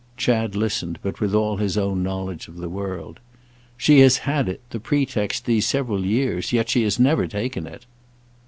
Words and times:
Chad 0.17 0.55
listened, 0.55 0.97
but 1.03 1.21
with 1.21 1.35
all 1.35 1.57
his 1.57 1.77
own 1.77 2.01
knowledge 2.01 2.47
of 2.47 2.55
the 2.57 2.69
world. 2.69 3.19
"She 3.77 3.99
has 3.99 4.17
had 4.25 4.49
it, 4.49 4.61
the 4.71 4.79
pretext, 4.79 5.45
these 5.45 5.67
several 5.67 6.03
years, 6.07 6.51
yet 6.51 6.69
she 6.69 6.81
has 6.85 6.99
never 6.99 7.27
taken 7.27 7.67
it." 7.67 7.85